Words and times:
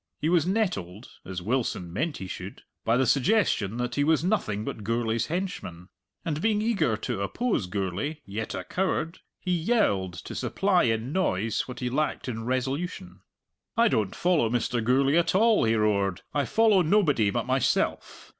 He 0.19 0.29
was 0.29 0.47
nettled 0.47 1.09
(as 1.23 1.43
Wilson 1.43 1.93
meant 1.93 2.17
he 2.17 2.25
should) 2.25 2.63
by 2.83 2.97
the 2.97 3.05
suggestion 3.05 3.77
that 3.77 3.93
he 3.93 4.03
was 4.03 4.23
nothing 4.23 4.65
but 4.65 4.83
Gourlay's 4.83 5.27
henchman. 5.27 5.89
And 6.25 6.41
being 6.41 6.59
eager 6.59 6.97
to 6.97 7.21
oppose 7.21 7.67
Gourlay, 7.67 8.17
yet 8.25 8.55
a 8.55 8.63
coward, 8.63 9.19
he 9.39 9.51
yelled 9.55 10.13
to 10.15 10.33
supply 10.33 10.85
in 10.85 11.11
noise 11.11 11.67
what 11.67 11.81
he 11.81 11.91
lacked 11.91 12.27
in 12.27 12.45
resolution. 12.45 13.21
"I 13.77 13.89
don't 13.89 14.15
follow 14.15 14.49
Mr. 14.49 14.83
Gourlay 14.83 15.17
at 15.19 15.35
all," 15.35 15.65
he 15.65 15.75
roared; 15.75 16.23
"I 16.33 16.45
follow 16.45 16.81
nobody 16.81 17.29
but 17.29 17.45
myself! 17.45 18.29